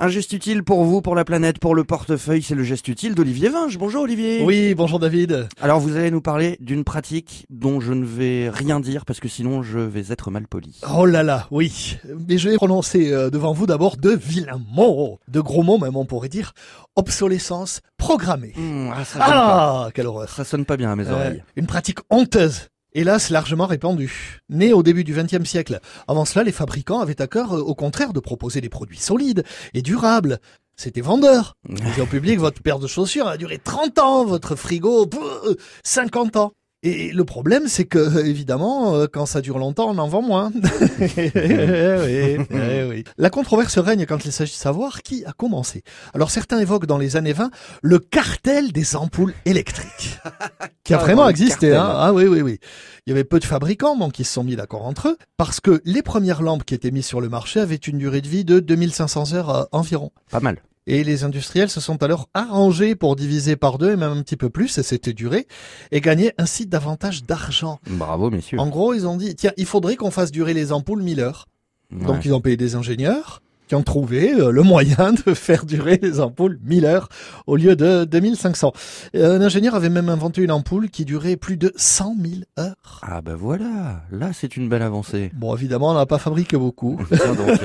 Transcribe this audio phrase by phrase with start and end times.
[0.00, 3.16] Un geste utile pour vous, pour la planète, pour le portefeuille, c'est le geste utile
[3.16, 3.78] d'Olivier Vinge.
[3.78, 4.44] Bonjour Olivier.
[4.44, 5.48] Oui, bonjour David.
[5.60, 9.26] Alors vous allez nous parler d'une pratique dont je ne vais rien dire parce que
[9.26, 10.80] sinon je vais être mal poli.
[10.96, 11.96] Oh là là, oui.
[12.28, 15.96] Mais je vais prononcer euh, devant vous d'abord de vilains mots, de gros mots même
[15.96, 16.52] on pourrait dire,
[16.94, 18.52] obsolescence programmée.
[18.56, 19.18] Mmh, ah, ça.
[19.20, 20.28] Ah, quelle horreur.
[20.28, 21.42] ça sonne pas bien à mes Euh, oreilles.
[21.56, 22.68] une pratique honteuse.
[22.94, 24.40] Hélas, largement répandue.
[24.48, 25.78] Née au début du XXe siècle.
[26.08, 29.44] Avant cela, les fabricants avaient à cœur, euh, au contraire, de proposer des produits solides
[29.74, 30.38] et durables.
[30.74, 31.56] C'était vendeur.
[31.68, 35.54] Vous au public, votre paire de chaussures a duré 30 ans, votre frigo, pff, euh,
[35.84, 36.52] 50 ans.
[36.84, 40.22] Et le problème, c'est que, euh, évidemment, euh, quand ça dure longtemps, on en vend
[40.22, 40.52] moins.
[41.00, 43.04] Eh oui, eh oui.
[43.16, 45.82] La controverse règne quand il s'agit de savoir qui a commencé.
[46.14, 47.50] Alors certains évoquent dans les années 20
[47.82, 50.18] le cartel des ampoules électriques,
[50.84, 51.74] qui a Carrément vraiment existé.
[51.74, 52.58] Hein ah oui, oui, oui.
[53.06, 55.60] Il y avait peu de fabricants, donc ils se sont mis d'accord entre eux, parce
[55.60, 58.44] que les premières lampes qui étaient mises sur le marché avaient une durée de vie
[58.44, 60.10] de 2500 heures euh, environ.
[60.30, 60.58] Pas mal.
[60.88, 64.38] Et les industriels se sont alors arrangés pour diviser par deux et même un petit
[64.38, 65.46] peu plus, et c'était duré,
[65.92, 67.78] et gagner ainsi davantage d'argent.
[67.86, 68.58] Bravo messieurs.
[68.58, 71.46] En gros, ils ont dit, tiens, il faudrait qu'on fasse durer les ampoules 1000 heures.
[71.90, 75.98] Donc ils ont payé des ingénieurs qui ont trouvé euh, le moyen de faire durer
[76.02, 77.08] les ampoules 1000 heures
[77.46, 78.72] au lieu de 2500.
[79.14, 83.00] Euh, Un ingénieur avait même inventé une ampoule qui durait plus de 100 000 heures.
[83.02, 85.30] Ah bah voilà, là c'est une belle avancée.
[85.34, 86.98] Bon, évidemment, on n'a pas fabriqué beaucoup.
[87.10, 87.60] Donc,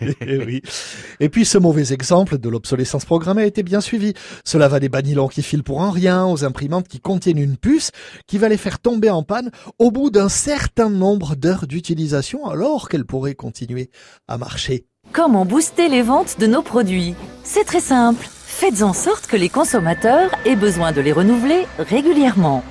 [0.20, 0.62] Eh oui.
[1.20, 4.14] Et puis ce mauvais exemple de l'obsolescence programmée a été bien suivi.
[4.44, 7.90] Cela va des banylons qui filent pour un rien, aux imprimantes qui contiennent une puce
[8.26, 12.88] qui va les faire tomber en panne au bout d'un certain nombre d'heures d'utilisation alors
[12.88, 13.90] qu'elles pourraient continuer
[14.28, 14.86] à marcher.
[15.16, 18.28] Comment booster les ventes de nos produits C'est très simple.
[18.30, 22.62] Faites en sorte que les consommateurs aient besoin de les renouveler régulièrement.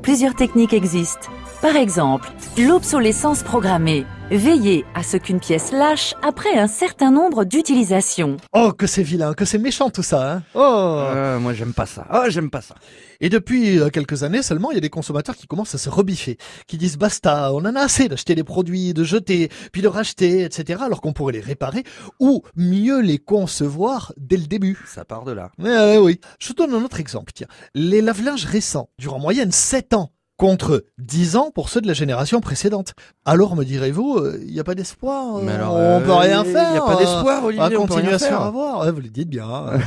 [0.00, 1.28] Plusieurs techniques existent.
[1.60, 4.06] Par exemple, l'obsolescence programmée.
[4.32, 8.38] Veillez à ce qu'une pièce lâche après un certain nombre d'utilisations.
[8.54, 10.32] Oh, que c'est vilain, que c'est méchant tout ça.
[10.32, 10.60] Hein oh.
[10.60, 12.06] euh, moi j'aime pas ça.
[12.08, 12.74] Ah j'aime pas ça.
[13.20, 15.90] Et depuis euh, quelques années seulement, il y a des consommateurs qui commencent à se
[15.90, 19.88] rebiffer, qui disent basta, on en a assez d'acheter des produits, de jeter, puis de
[19.88, 20.80] racheter, etc.
[20.82, 21.84] Alors qu'on pourrait les réparer
[22.18, 24.82] ou mieux les concevoir dès le début.
[24.86, 25.50] Ça part de là.
[25.62, 26.18] Eh oui.
[26.38, 27.32] Je vous donne un autre exemple.
[27.34, 30.10] Tiens, les lave-linges récents durent en moyenne 7 ans
[30.42, 32.94] contre 10 ans pour ceux de la génération précédente.
[33.24, 36.16] Alors me direz-vous, euh, il n'y a pas d'espoir, Mais euh, alors, on peut euh,
[36.16, 36.84] rien y a faire.
[36.84, 38.46] pas euh, d'espoir, on Olivier, va on peut continuer rien à se faire faire.
[38.46, 38.80] avoir.
[38.80, 39.46] Ouais, vous le dites bien.
[39.48, 39.78] hein.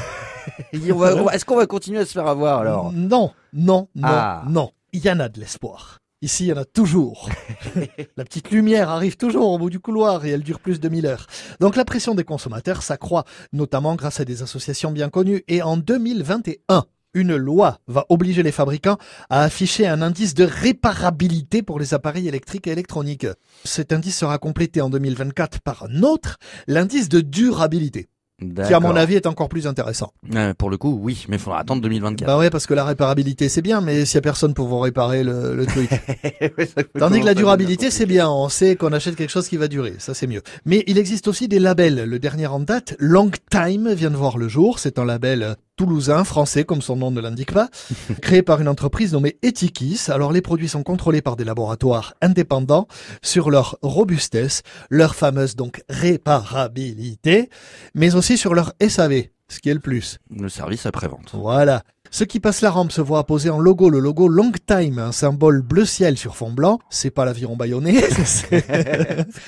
[0.73, 2.93] On on Est-ce qu'on va continuer à se faire avoir alors?
[2.93, 4.43] Non, non, non, Ah.
[4.47, 4.71] non.
[4.93, 5.99] Il y en a de l'espoir.
[6.21, 7.29] Ici, il y en a toujours.
[8.15, 11.05] la petite lumière arrive toujours au bout du couloir et elle dure plus de 1000
[11.05, 11.27] heures.
[11.59, 15.43] Donc la pression des consommateurs s'accroît, notamment grâce à des associations bien connues.
[15.49, 18.97] Et en 2021, une loi va obliger les fabricants
[19.31, 23.25] à afficher un indice de réparabilité pour les appareils électriques et électroniques.
[23.63, 26.37] Cet indice sera complété en 2024 par un autre,
[26.67, 28.09] l'indice de durabilité,
[28.39, 30.11] qui à mon avis est encore plus intéressant.
[30.35, 32.27] Euh, pour le coup, oui, mais il faudra attendre 2024.
[32.27, 34.79] Bah ouais, parce que la réparabilité c'est bien, mais s'il y a personne pour vous
[34.79, 35.89] réparer le, le truc.
[36.99, 39.95] Tandis que la durabilité c'est bien, on sait qu'on achète quelque chose qui va durer,
[39.99, 40.41] ça c'est mieux.
[40.65, 42.03] Mais il existe aussi des labels.
[42.03, 44.79] Le dernier en date, Long Time, vient de voir le jour.
[44.79, 47.69] C'est un label toulousain, français comme son nom ne l'indique pas,
[48.21, 50.07] créé par une entreprise nommée Etikis.
[50.09, 52.87] Alors les produits sont contrôlés par des laboratoires indépendants
[53.21, 57.49] sur leur robustesse, leur fameuse donc réparabilité,
[57.93, 60.19] mais aussi sur leur SAV, ce qui est le plus.
[60.29, 61.31] Le service après-vente.
[61.33, 61.83] Voilà.
[62.15, 65.11] Ceux qui passent la rampe se voient apposer en logo le logo Long Time, un
[65.11, 66.79] symbole bleu ciel sur fond blanc.
[66.89, 67.57] C'est pas l'aviron
[68.25, 68.65] c'est-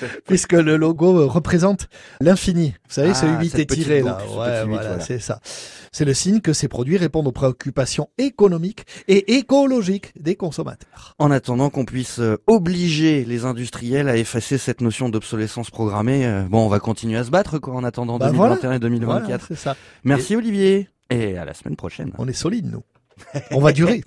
[0.26, 1.88] puisque le logo euh, représente
[2.20, 2.74] l'infini.
[2.86, 4.18] Vous savez, Ah, ce 8 cette étiré là.
[4.18, 5.00] Ouais, voilà, voilà.
[5.00, 5.40] c'est ça.
[5.92, 11.14] C'est le signe que ces produits répondent aux préoccupations économiques et écologiques des consommateurs.
[11.18, 16.42] En attendant qu'on puisse euh, obliger les industriels à effacer cette notion d'obsolescence programmée, euh,
[16.42, 19.46] bon, on va continuer à se battre quoi en attendant Bah 2021 et Voilà, 2024.
[19.48, 19.74] c'est ça.
[20.04, 22.12] Merci Olivier et à la semaine prochaine.
[22.18, 22.84] On est solide, nous.
[23.50, 24.02] On va durer.